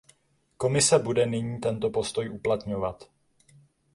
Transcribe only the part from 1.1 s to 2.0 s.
nyní tento